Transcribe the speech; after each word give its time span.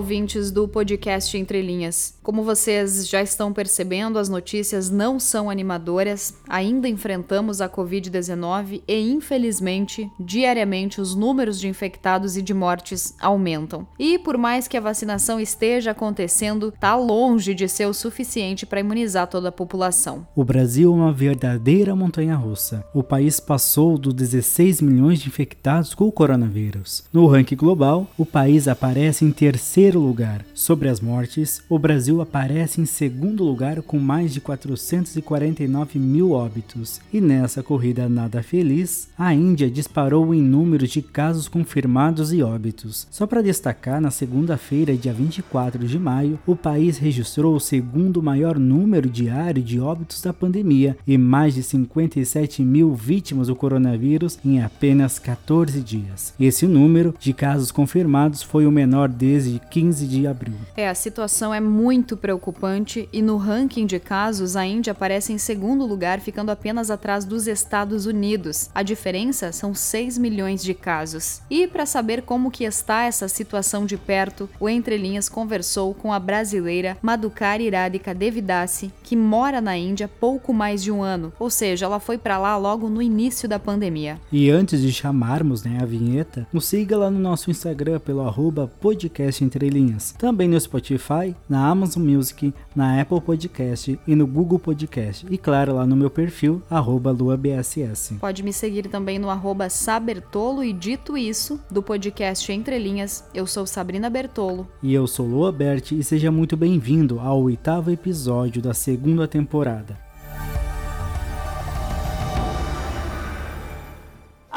Ouvintes 0.00 0.50
do 0.50 0.66
podcast 0.66 1.36
Entre 1.36 1.60
Linhas. 1.60 2.18
Como 2.22 2.42
vocês 2.42 3.06
já 3.06 3.20
estão 3.20 3.52
percebendo, 3.52 4.18
as 4.18 4.30
notícias 4.30 4.88
não 4.88 5.20
são 5.20 5.50
animadoras. 5.50 6.32
Ainda 6.48 6.88
enfrentamos 6.88 7.60
a 7.60 7.68
Covid-19 7.68 8.82
e, 8.88 9.10
infelizmente, 9.10 10.10
diariamente 10.18 11.02
os 11.02 11.14
números 11.14 11.60
de 11.60 11.68
infectados 11.68 12.34
e 12.34 12.40
de 12.40 12.54
mortes 12.54 13.14
aumentam. 13.20 13.86
E 13.98 14.18
por 14.18 14.38
mais 14.38 14.66
que 14.66 14.78
a 14.78 14.80
vacinação 14.80 15.38
esteja 15.38 15.90
acontecendo, 15.90 16.70
está 16.70 16.96
longe 16.96 17.52
de 17.52 17.68
ser 17.68 17.84
o 17.84 17.92
suficiente 17.92 18.64
para 18.64 18.80
imunizar 18.80 19.26
toda 19.26 19.50
a 19.50 19.52
população. 19.52 20.26
O 20.34 20.42
Brasil 20.42 20.90
é 20.90 20.94
uma 20.94 21.12
verdadeira 21.12 21.94
montanha-russa. 21.94 22.86
O 22.94 23.02
país 23.02 23.38
passou 23.38 23.98
dos 23.98 24.14
16 24.14 24.80
milhões 24.80 25.20
de 25.20 25.28
infectados 25.28 25.94
com 25.94 26.06
o 26.06 26.12
coronavírus. 26.12 27.04
No 27.12 27.26
ranking 27.26 27.56
global, 27.56 28.06
o 28.16 28.24
país 28.24 28.66
aparece 28.66 29.26
em 29.26 29.30
terceiro 29.30 29.89
terceiro 29.90 29.98
lugar. 29.98 30.44
Sobre 30.54 30.88
as 30.88 31.00
mortes, 31.00 31.62
o 31.68 31.78
Brasil 31.78 32.20
aparece 32.20 32.80
em 32.80 32.86
segundo 32.86 33.42
lugar 33.42 33.82
com 33.82 33.98
mais 33.98 34.32
de 34.32 34.40
449 34.40 35.98
mil 35.98 36.30
óbitos. 36.30 37.00
E 37.12 37.20
nessa 37.20 37.62
corrida 37.62 38.08
nada 38.08 38.42
feliz, 38.42 39.08
a 39.18 39.34
Índia 39.34 39.70
disparou 39.70 40.32
em 40.32 40.40
números 40.40 40.90
de 40.90 41.02
casos 41.02 41.48
confirmados 41.48 42.32
e 42.32 42.42
óbitos. 42.42 43.08
Só 43.10 43.26
para 43.26 43.42
destacar, 43.42 44.00
na 44.00 44.10
segunda-feira, 44.10 44.96
dia 44.96 45.12
24 45.12 45.86
de 45.86 45.98
maio, 45.98 46.38
o 46.46 46.54
país 46.54 46.98
registrou 46.98 47.56
o 47.56 47.60
segundo 47.60 48.22
maior 48.22 48.58
número 48.58 49.08
diário 49.08 49.62
de 49.62 49.80
óbitos 49.80 50.22
da 50.22 50.32
pandemia 50.32 50.96
e 51.06 51.18
mais 51.18 51.54
de 51.54 51.62
57 51.62 52.62
mil 52.62 52.94
vítimas 52.94 53.48
do 53.48 53.56
coronavírus 53.56 54.38
em 54.44 54.62
apenas 54.62 55.18
14 55.18 55.80
dias. 55.80 56.32
Esse 56.38 56.66
número 56.66 57.14
de 57.18 57.32
casos 57.32 57.72
confirmados 57.72 58.42
foi 58.42 58.66
o 58.66 58.70
menor 58.70 59.08
desde 59.08 59.58
15 59.70 60.06
de 60.06 60.26
abril. 60.26 60.54
É, 60.76 60.88
a 60.88 60.94
situação 60.94 61.54
é 61.54 61.60
muito 61.60 62.16
preocupante 62.16 63.08
e 63.12 63.22
no 63.22 63.36
ranking 63.36 63.86
de 63.86 64.00
casos 64.00 64.56
a 64.56 64.66
Índia 64.66 64.90
aparece 64.90 65.32
em 65.32 65.38
segundo 65.38 65.86
lugar, 65.86 66.20
ficando 66.20 66.50
apenas 66.50 66.90
atrás 66.90 67.24
dos 67.24 67.46
Estados 67.46 68.04
Unidos. 68.04 68.68
A 68.74 68.82
diferença 68.82 69.52
são 69.52 69.74
6 69.74 70.18
milhões 70.18 70.62
de 70.62 70.74
casos. 70.74 71.40
E 71.48 71.66
para 71.66 71.86
saber 71.86 72.22
como 72.22 72.50
que 72.50 72.64
está 72.64 73.04
essa 73.04 73.28
situação 73.28 73.86
de 73.86 73.96
perto, 73.96 74.48
o 74.58 74.68
Entre 74.68 74.96
Linhas 74.96 75.28
conversou 75.28 75.94
com 75.94 76.12
a 76.12 76.18
brasileira 76.18 76.98
Madhukari 77.00 77.70
Radhika 77.70 78.12
Devidasi, 78.12 78.92
que 79.02 79.14
mora 79.14 79.60
na 79.60 79.76
Índia 79.76 80.08
pouco 80.08 80.52
mais 80.52 80.82
de 80.82 80.90
um 80.90 81.02
ano, 81.02 81.32
ou 81.38 81.48
seja, 81.48 81.86
ela 81.86 82.00
foi 82.00 82.18
para 82.18 82.38
lá 82.38 82.56
logo 82.56 82.88
no 82.88 83.00
início 83.00 83.48
da 83.48 83.58
pandemia. 83.58 84.20
E 84.32 84.50
antes 84.50 84.80
de 84.82 84.92
chamarmos 84.92 85.62
né, 85.62 85.78
a 85.80 85.84
vinheta, 85.84 86.46
nos 86.52 86.66
siga 86.66 86.96
lá 86.96 87.10
no 87.10 87.18
nosso 87.18 87.50
Instagram 87.50 88.00
pelo 88.00 88.20
arroba 88.20 88.70
podcast 88.80 89.44
entrelinhas. 89.60 90.14
Também 90.18 90.48
no 90.48 90.58
Spotify, 90.58 91.36
na 91.48 91.68
Amazon 91.68 92.02
Music, 92.02 92.54
na 92.74 93.00
Apple 93.00 93.20
Podcast 93.20 93.98
e 94.06 94.14
no 94.14 94.26
Google 94.26 94.58
Podcast. 94.58 95.26
E 95.28 95.36
claro, 95.36 95.74
lá 95.74 95.86
no 95.86 95.96
meu 95.96 96.08
perfil, 96.08 96.62
LuaBSS. 96.70 98.14
Pode 98.14 98.42
me 98.42 98.52
seguir 98.52 98.88
também 98.88 99.18
no 99.18 99.28
arroba 99.28 99.68
Sabertolo 99.68 100.64
e 100.64 100.72
dito 100.72 101.16
isso, 101.16 101.60
do 101.70 101.82
podcast 101.82 102.50
Entrelinhas, 102.50 103.24
eu 103.34 103.46
sou 103.46 103.66
Sabrina 103.66 104.08
Bertolo. 104.08 104.66
E 104.82 104.94
eu 104.94 105.06
sou 105.06 105.26
Lua 105.26 105.52
Berti 105.52 105.98
e 105.98 106.02
seja 106.02 106.30
muito 106.30 106.56
bem-vindo 106.56 107.20
ao 107.20 107.42
oitavo 107.42 107.90
episódio 107.90 108.62
da 108.62 108.72
segunda 108.72 109.28
temporada. 109.28 110.09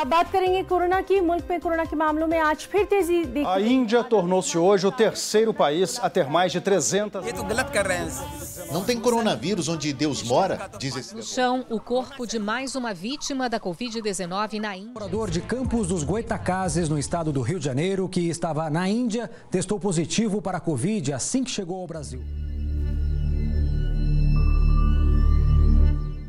अब 0.02 0.06
बात 0.06 0.30
करेंगे 0.32 0.62
कोरोना 0.70 1.00
की 1.10 1.20
मुल्क 1.26 1.46
में 1.50 1.60
कोरोना 1.60 1.84
के 1.84 1.96
मामलों 1.96 2.26
में 2.26 2.38
आज 2.38 2.66
फिर 2.72 2.84
तेजी 2.86 3.24
देखी 3.34 3.44
A 3.44 3.60
Índia 3.60 4.04
tornou-se 4.04 4.56
hoje 4.56 4.86
o 4.86 4.92
terceiro 4.92 5.52
país 5.52 5.98
a 5.98 6.08
ter 6.08 6.28
mais 6.30 6.52
de 6.52 6.60
300. 6.60 7.24
Não 8.70 8.84
tem 8.84 9.00
coronavírus 9.00 9.68
onde 9.68 9.92
Deus 9.92 10.22
mora, 10.22 10.70
diz 10.78 10.94
esse. 10.94 11.16
No 11.16 11.22
chão, 11.22 11.64
o 11.68 11.80
corpo 11.80 12.26
de 12.26 12.38
mais 12.38 12.76
uma 12.76 12.94
vítima 12.94 13.48
da 13.48 13.58
Covid-19 13.58 14.60
na 14.60 14.76
Índia. 14.76 14.92
morador 14.94 15.30
de 15.30 15.40
Campos 15.40 15.88
dos 15.88 16.04
Goitacazes, 16.04 16.88
no 16.88 16.96
estado 16.98 17.32
do 17.32 17.40
Rio 17.40 17.58
de 17.58 17.64
Janeiro, 17.64 18.08
que 18.08 18.28
estava 18.28 18.70
na 18.70 18.88
Índia, 18.88 19.28
testou 19.50 19.80
positivo 19.80 20.40
para 20.40 20.58
a 20.58 20.60
Covid 20.60 21.12
assim 21.12 21.42
que 21.42 21.50
chegou 21.50 21.80
ao 21.80 21.88
Brasil. 21.88 22.22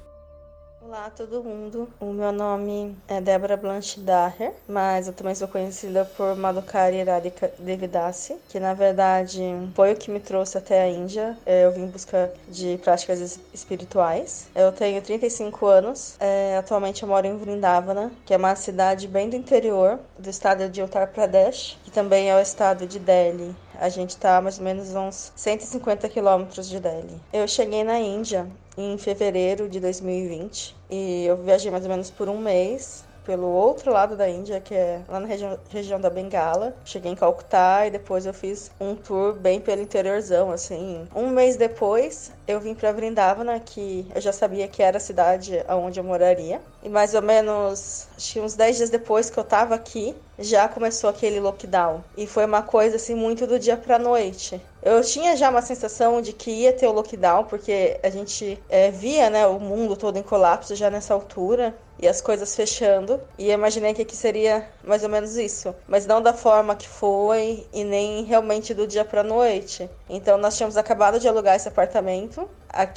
Olá 0.89 1.13
todo 1.15 1.45
mundo, 1.45 1.87
o 2.01 2.15
meu 2.15 2.33
nome 2.33 2.97
é 3.07 3.21
Débora 3.21 3.59
Blanche 3.59 4.01
Daher, 4.01 4.55
mas 4.67 5.07
eu 5.07 5.13
também 5.13 5.35
sou 5.35 5.47
conhecida 5.47 6.07
por 6.17 6.35
Madhukari 6.35 7.03
Radhika 7.03 7.53
Devidasi, 7.59 8.39
que 8.49 8.59
na 8.59 8.73
verdade 8.73 9.39
foi 9.75 9.93
o 9.93 9.97
que 9.97 10.11
me 10.11 10.19
trouxe 10.19 10.57
até 10.57 10.81
a 10.81 10.89
Índia. 10.89 11.37
É, 11.45 11.67
eu 11.67 11.73
vim 11.73 11.83
em 11.83 11.89
busca 11.89 12.33
de 12.49 12.79
práticas 12.79 13.39
espirituais. 13.53 14.49
Eu 14.55 14.73
tenho 14.73 15.03
35 15.03 15.67
anos, 15.67 16.17
é, 16.19 16.57
atualmente 16.57 17.03
eu 17.03 17.09
moro 17.11 17.27
em 17.27 17.37
Vrindavana, 17.37 18.11
que 18.25 18.33
é 18.33 18.39
uma 18.39 18.57
cidade 18.57 19.07
bem 19.07 19.29
do 19.29 19.37
interior 19.37 19.99
do 20.19 20.31
estado 20.31 20.71
de 20.71 20.81
Uttar 20.81 21.09
Pradesh, 21.09 21.77
que 21.85 21.91
também 21.91 22.31
é 22.31 22.35
o 22.35 22.41
estado 22.41 22.87
de 22.87 22.99
Delhi. 22.99 23.55
A 23.81 23.89
gente 23.89 24.11
está 24.11 24.41
mais 24.41 24.59
ou 24.59 24.65
menos 24.65 24.93
uns 24.95 25.33
150 25.37 26.09
quilômetros 26.09 26.69
de 26.69 26.81
Delhi. 26.81 27.15
Eu 27.33 27.47
cheguei 27.47 27.85
na 27.85 27.99
Índia 28.01 28.49
em 28.77 28.99
fevereiro 28.99 29.69
de 29.69 29.79
2020 29.79 30.75
e 30.91 31.25
eu 31.27 31.37
viajei 31.37 31.71
mais 31.71 31.85
ou 31.85 31.91
menos 31.91 32.11
por 32.11 32.29
um 32.29 32.39
mês 32.39 33.05
pelo 33.29 33.47
outro 33.47 33.93
lado 33.93 34.17
da 34.17 34.27
Índia, 34.27 34.59
que 34.59 34.75
é 34.75 35.03
lá 35.07 35.21
na 35.21 35.27
região, 35.27 35.59
região 35.69 36.01
da 36.01 36.09
Bengala. 36.09 36.75
Cheguei 36.83 37.13
em 37.13 37.15
Calcutá 37.15 37.87
e 37.87 37.91
depois 37.91 38.25
eu 38.25 38.33
fiz 38.33 38.71
um 38.81 38.95
tour 38.95 39.35
bem 39.35 39.61
pelo 39.61 39.83
interiorzão, 39.83 40.51
assim. 40.51 41.07
Um 41.15 41.29
mês 41.29 41.55
depois, 41.55 42.33
eu 42.47 42.59
vim 42.59 42.75
para 42.75 42.91
Vrindavana, 42.91 43.61
que 43.61 44.11
eu 44.15 44.21
já 44.23 44.33
sabia 44.33 44.67
que 44.67 44.83
era 44.83 44.97
a 44.97 45.01
cidade 45.01 45.63
onde 45.69 46.01
eu 46.01 46.05
moraria. 46.05 46.59
E 46.83 46.89
mais 46.89 47.13
ou 47.13 47.21
menos, 47.21 48.09
acho 48.17 48.33
que 48.33 48.41
uns 48.41 48.55
10 48.55 48.77
dias 48.79 48.89
depois 48.89 49.29
que 49.29 49.39
eu 49.39 49.45
tava 49.45 49.75
aqui, 49.75 50.17
já 50.39 50.67
começou 50.67 51.11
aquele 51.11 51.39
lockdown. 51.39 52.03
E 52.17 52.27
foi 52.27 52.47
uma 52.47 52.63
coisa 52.63 52.97
assim 52.97 53.15
muito 53.15 53.47
do 53.47 53.59
dia 53.59 53.77
pra 53.77 53.99
noite. 53.99 54.59
Eu 54.91 55.03
tinha 55.03 55.37
já 55.37 55.51
uma 55.51 55.61
sensação 55.61 56.23
de 56.23 56.33
que 56.33 56.51
ia 56.51 56.73
ter 56.73 56.87
o 56.87 56.93
lockdown, 56.93 57.45
porque 57.45 58.01
a 58.03 58.09
gente 58.09 58.59
é, 58.71 58.91
via 58.91 59.29
né, 59.29 59.47
o 59.47 59.61
mundo 59.61 59.95
todo 59.95 60.17
em 60.17 60.23
colapso 60.23 60.75
já 60.75 60.89
nessa 60.89 61.13
altura 61.13 61.77
e 61.99 62.09
as 62.09 62.23
coisas 62.23 62.57
fechando. 62.57 63.21
E 63.37 63.51
imaginei 63.51 63.93
que 63.93 64.01
aqui 64.01 64.17
seria 64.17 64.67
mais 64.83 65.03
ou 65.03 65.11
menos 65.11 65.37
isso, 65.37 65.75
mas 65.87 66.07
não 66.07 66.23
da 66.23 66.33
forma 66.33 66.75
que 66.75 66.89
foi 66.89 67.67
e 67.71 67.85
nem 67.85 68.25
realmente 68.25 68.73
do 68.73 68.87
dia 68.87 69.05
para 69.05 69.23
noite. 69.23 69.91
Então 70.09 70.39
nós 70.39 70.57
tínhamos 70.57 70.79
acabado 70.79 71.21
de 71.21 71.29
alugar 71.29 71.55
esse 71.55 71.69
apartamento 71.69 72.49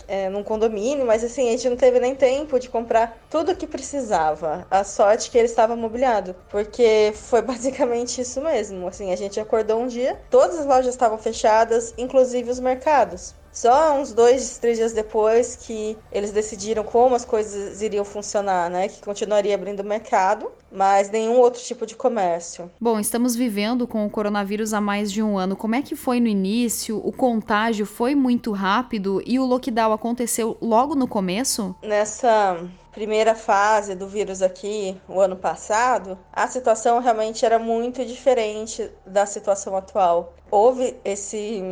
é, 0.08 0.30
num 0.30 0.44
condomínio, 0.44 1.06
mas 1.06 1.24
assim, 1.24 1.48
a 1.50 1.52
gente 1.52 1.70
não 1.70 1.78
teve 1.78 2.00
nem 2.00 2.16
tempo 2.16 2.60
de 2.60 2.70
comprar 2.70 3.18
tudo 3.30 3.52
o 3.52 3.56
que 3.56 3.68
precisava. 3.68 4.66
A 4.70 4.84
sorte 4.84 5.32
que 5.32 5.38
ele 5.38 5.48
estava 5.48 5.76
mobiliado, 5.76 6.36
porque 6.50 7.14
foi 7.16 7.42
basicamente 7.44 8.22
isso 8.22 8.42
mesmo. 8.42 8.88
Assim, 8.88 9.12
a 9.12 9.16
gente 9.16 9.40
acordou 9.40 9.80
um 9.82 9.88
dia, 9.88 10.20
todas 10.30 10.60
as 10.60 10.66
lojas 10.66 10.94
estavam 10.94 11.18
fechadas, 11.18 11.94
inclusive 11.98 12.50
os 12.50 12.60
mercados. 12.60 13.34
Só 13.52 14.00
uns 14.00 14.14
dois, 14.14 14.58
três 14.58 14.78
dias 14.78 14.94
depois 14.94 15.56
que 15.56 15.98
eles 16.12 16.32
decidiram 16.32 16.84
como 16.84 17.16
as 17.16 17.26
coisas 17.26 17.82
iriam 17.82 18.06
funcionar, 18.06 18.70
né? 18.70 18.88
Que 18.88 19.02
continuaria 19.02 19.54
abrindo 19.54 19.82
o 19.82 19.86
mercado, 19.86 20.52
mas 20.72 21.10
nenhum 21.10 21.38
outro 21.38 21.62
tipo 21.62 21.86
de 21.86 21.96
comércio. 21.96 22.72
Bom, 22.80 23.00
estamos 23.00 23.36
vivendo 23.36 23.86
com 23.86 24.06
o 24.06 24.10
coronavírus 24.10 24.74
há 24.74 24.80
mais 24.80 25.12
de 25.12 25.22
um 25.22 25.38
ano. 25.38 25.56
Como 25.56 25.76
é 25.76 25.82
que 25.82 25.96
foi 25.96 26.20
no 26.20 26.28
início? 26.28 26.98
O 27.06 27.12
contágio 27.12 27.86
foi 27.86 28.16
muito 28.16 28.52
rápido 28.52 29.22
e 29.26 29.38
o 29.38 29.46
lockdown 29.46 29.92
aconteceu 29.92 30.58
logo 30.62 30.96
no 30.96 31.08
começo? 31.08 31.76
Nessa 31.84 32.58
primeira 32.92 33.36
fase 33.36 33.96
do 33.96 34.08
vírus 34.08 34.42
aqui, 34.42 34.98
o 35.08 35.20
ano 35.20 35.36
passado, 35.36 36.18
a 36.32 36.48
situação 36.48 37.00
realmente 37.00 37.46
era 37.46 37.60
muito 37.60 38.04
diferente 38.06 38.90
da 39.06 39.26
situação 39.26 39.76
atual. 39.76 40.34
Houve 40.50 40.98
esse 41.04 41.64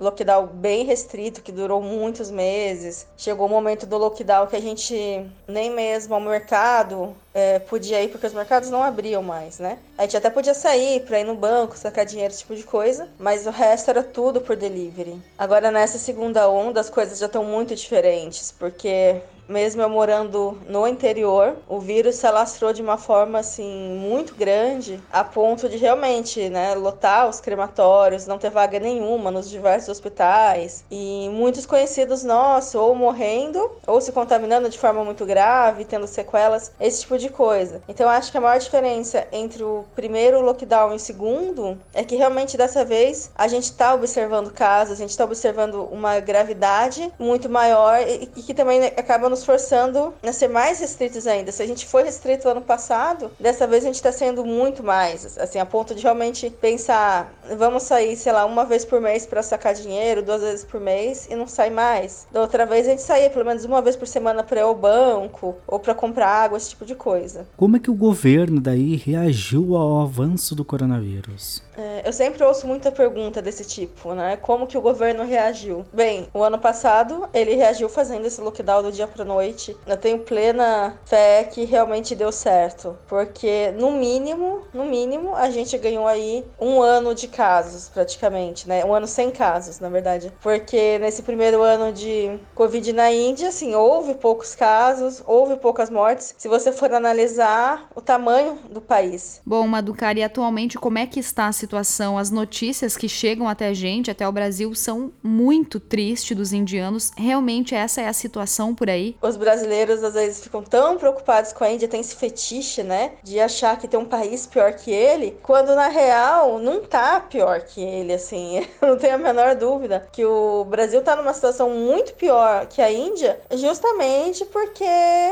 lockdown 0.00 0.46
bem 0.46 0.84
restrito, 0.84 1.42
que 1.42 1.52
durou 1.52 1.82
muitos 1.82 2.30
meses. 2.30 3.06
Chegou 3.16 3.46
o 3.46 3.50
momento 3.50 3.86
do 3.86 3.98
lockdown 3.98 4.46
que 4.46 4.56
a 4.56 4.60
gente 4.60 5.30
nem 5.46 5.70
mesmo 5.70 6.14
ao 6.14 6.20
mercado 6.20 7.14
é, 7.32 7.58
podia 7.58 8.02
ir, 8.02 8.08
porque 8.08 8.26
os 8.26 8.32
mercados 8.32 8.70
não 8.70 8.82
abriam 8.82 9.22
mais, 9.22 9.58
né? 9.58 9.78
A 9.96 10.02
gente 10.02 10.16
até 10.16 10.30
podia 10.30 10.54
sair 10.54 11.00
para 11.00 11.20
ir 11.20 11.24
no 11.24 11.34
banco, 11.34 11.76
sacar 11.76 12.04
dinheiro, 12.04 12.32
esse 12.32 12.40
tipo 12.40 12.56
de 12.56 12.64
coisa, 12.64 13.08
mas 13.18 13.46
o 13.46 13.50
resto 13.50 13.90
era 13.90 14.02
tudo 14.02 14.40
por 14.40 14.56
delivery. 14.56 15.20
Agora, 15.38 15.70
nessa 15.70 15.98
segunda 15.98 16.48
onda, 16.48 16.80
as 16.80 16.90
coisas 16.90 17.18
já 17.18 17.26
estão 17.26 17.44
muito 17.44 17.74
diferentes, 17.74 18.52
porque 18.52 19.22
mesmo 19.50 19.82
eu 19.82 19.88
morando 19.88 20.56
no 20.68 20.86
interior, 20.86 21.56
o 21.68 21.80
vírus 21.80 22.14
se 22.14 22.26
alastrou 22.26 22.72
de 22.72 22.80
uma 22.80 22.96
forma 22.96 23.40
assim 23.40 23.98
muito 23.98 24.34
grande, 24.36 25.02
a 25.12 25.24
ponto 25.24 25.68
de 25.68 25.76
realmente, 25.76 26.48
né, 26.48 26.74
lotar 26.76 27.28
os 27.28 27.40
crematórios, 27.40 28.28
não 28.28 28.38
ter 28.38 28.48
vaga 28.48 28.78
nenhuma 28.78 29.30
nos 29.30 29.50
diversos 29.50 29.88
hospitais 29.88 30.84
e 30.88 31.28
muitos 31.32 31.66
conhecidos 31.66 32.22
nossos 32.22 32.76
ou 32.76 32.94
morrendo 32.94 33.72
ou 33.86 34.00
se 34.00 34.12
contaminando 34.12 34.70
de 34.70 34.78
forma 34.78 35.04
muito 35.04 35.26
grave, 35.26 35.84
tendo 35.84 36.06
sequelas, 36.06 36.72
esse 36.80 37.00
tipo 37.00 37.18
de 37.20 37.28
coisa. 37.28 37.82
Então 37.88 38.06
eu 38.06 38.10
acho 38.10 38.30
que 38.30 38.38
a 38.38 38.40
maior 38.40 38.58
diferença 38.58 39.26
entre 39.32 39.62
o 39.62 39.84
primeiro 39.94 40.40
lockdown 40.40 40.92
e 40.92 40.96
o 40.96 40.98
segundo 40.98 41.78
é 41.92 42.02
que 42.02 42.16
realmente 42.16 42.56
dessa 42.56 42.84
vez 42.84 43.30
a 43.34 43.46
gente 43.46 43.64
está 43.64 43.94
observando 43.94 44.52
casos, 44.52 44.94
a 44.94 44.96
gente 44.96 45.10
está 45.10 45.24
observando 45.24 45.88
uma 45.90 46.18
gravidade 46.20 47.12
muito 47.18 47.48
maior 47.48 48.00
e, 48.00 48.30
e 48.36 48.42
que 48.42 48.54
também 48.54 48.84
acaba 48.86 49.28
nos 49.28 49.44
forçando 49.44 50.14
a 50.22 50.32
ser 50.32 50.48
mais 50.48 50.80
restritos 50.80 51.26
ainda. 51.26 51.52
Se 51.52 51.62
a 51.62 51.66
gente 51.66 51.86
foi 51.86 52.02
restrito 52.02 52.48
ano 52.48 52.62
passado, 52.62 53.30
dessa 53.38 53.66
vez 53.66 53.84
a 53.84 53.86
gente 53.86 53.96
está 53.96 54.12
sendo 54.12 54.44
muito 54.44 54.82
mais, 54.82 55.38
assim, 55.38 55.58
a 55.58 55.66
ponto 55.66 55.94
de 55.94 56.02
realmente 56.02 56.50
pensar, 56.50 57.32
vamos 57.56 57.82
sair, 57.82 58.16
sei 58.16 58.32
lá, 58.32 58.44
uma 58.44 58.64
vez 58.64 58.84
por 58.84 59.00
mês 59.00 59.26
para 59.26 59.42
sacar 59.42 59.74
dinheiro, 59.74 60.22
duas 60.22 60.42
vezes 60.42 60.64
por 60.64 60.80
mês 60.80 61.26
e 61.30 61.34
não 61.34 61.46
sai 61.46 61.70
mais. 61.70 62.26
Da 62.32 62.40
outra 62.40 62.64
vez 62.64 62.86
a 62.86 62.90
gente 62.90 63.02
saía 63.02 63.30
pelo 63.30 63.44
menos 63.44 63.64
uma 63.64 63.82
vez 63.82 63.96
por 63.96 64.06
semana 64.06 64.42
para 64.42 64.60
ir 64.60 64.62
ao 64.62 64.74
banco 64.74 65.56
ou 65.66 65.78
para 65.78 65.94
comprar 65.94 66.28
água, 66.28 66.56
esse 66.56 66.70
tipo 66.70 66.84
de 66.84 66.94
coisa. 66.94 67.09
Como 67.56 67.76
é 67.76 67.80
que 67.80 67.90
o 67.90 67.94
governo 67.94 68.60
daí 68.60 68.96
reagiu 68.96 69.76
ao 69.76 70.00
avanço 70.00 70.54
do 70.54 70.64
coronavírus? 70.64 71.62
É, 71.80 72.02
eu 72.06 72.12
sempre 72.12 72.44
ouço 72.44 72.66
muita 72.66 72.92
pergunta 72.92 73.40
desse 73.40 73.64
tipo, 73.64 74.12
né? 74.12 74.36
Como 74.36 74.66
que 74.66 74.76
o 74.76 74.82
governo 74.82 75.24
reagiu? 75.24 75.84
Bem, 75.92 76.28
o 76.34 76.42
ano 76.42 76.58
passado 76.58 77.26
ele 77.32 77.54
reagiu 77.54 77.88
fazendo 77.88 78.26
esse 78.26 78.40
lockdown 78.40 78.82
do 78.82 78.92
dia 78.92 79.06
para 79.06 79.24
noite. 79.24 79.74
Eu 79.86 79.96
tenho 79.96 80.18
plena 80.18 80.98
fé 81.06 81.44
que 81.44 81.64
realmente 81.64 82.14
deu 82.14 82.30
certo, 82.30 82.98
porque 83.08 83.72
no 83.78 83.92
mínimo, 83.92 84.62
no 84.74 84.84
mínimo, 84.84 85.34
a 85.34 85.48
gente 85.48 85.78
ganhou 85.78 86.06
aí 86.06 86.44
um 86.60 86.82
ano 86.82 87.14
de 87.14 87.28
casos, 87.28 87.88
praticamente, 87.88 88.68
né? 88.68 88.84
Um 88.84 88.92
ano 88.92 89.06
sem 89.06 89.30
casos, 89.30 89.80
na 89.80 89.88
verdade, 89.88 90.30
porque 90.42 90.98
nesse 90.98 91.22
primeiro 91.22 91.62
ano 91.62 91.92
de 91.92 92.38
Covid 92.54 92.92
na 92.92 93.10
Índia, 93.10 93.48
assim, 93.48 93.74
houve 93.74 94.14
poucos 94.14 94.54
casos, 94.54 95.22
houve 95.26 95.56
poucas 95.56 95.88
mortes. 95.88 96.34
Se 96.36 96.46
você 96.46 96.72
for 96.72 96.90
analisar 97.00 97.88
o 97.94 98.00
tamanho 98.00 98.58
do 98.70 98.80
país. 98.80 99.40
Bom, 99.44 99.66
Maducari, 99.66 100.22
atualmente 100.22 100.78
como 100.78 100.98
é 100.98 101.06
que 101.06 101.18
está 101.18 101.46
a 101.46 101.52
situação 101.52 102.16
as 102.16 102.30
notícias 102.30 102.96
que 102.96 103.08
chegam 103.08 103.48
até 103.48 103.68
a 103.68 103.74
gente, 103.74 104.10
até 104.10 104.26
o 104.28 104.32
Brasil, 104.32 104.74
são 104.74 105.12
muito 105.22 105.80
tristes 105.80 106.36
dos 106.36 106.52
indianos. 106.52 107.10
Realmente 107.16 107.74
essa 107.74 108.00
é 108.00 108.08
a 108.08 108.12
situação 108.12 108.74
por 108.74 108.88
aí? 108.88 109.16
Os 109.22 109.36
brasileiros 109.36 110.04
às 110.04 110.14
vezes 110.14 110.42
ficam 110.42 110.62
tão 110.62 110.96
preocupados 110.96 111.52
com 111.52 111.64
a 111.64 111.70
Índia, 111.70 111.88
tem 111.88 112.00
esse 112.00 112.14
fetiche, 112.14 112.82
né, 112.82 113.12
de 113.22 113.40
achar 113.40 113.78
que 113.78 113.88
tem 113.88 113.98
um 113.98 114.04
país 114.04 114.46
pior 114.46 114.72
que 114.72 114.90
ele, 114.90 115.38
quando 115.42 115.74
na 115.74 115.88
real 115.88 116.58
não 116.58 116.80
tá 116.80 117.20
pior 117.20 117.60
que 117.62 117.80
ele, 117.80 118.12
assim. 118.12 118.66
não 118.80 118.96
tenho 118.96 119.14
a 119.14 119.18
menor 119.18 119.54
dúvida 119.54 120.06
que 120.12 120.24
o 120.24 120.64
Brasil 120.64 121.02
tá 121.02 121.16
numa 121.16 121.32
situação 121.32 121.70
muito 121.70 122.14
pior 122.14 122.66
que 122.66 122.82
a 122.82 122.92
Índia, 122.92 123.40
justamente 123.52 124.44
porque 124.46 124.84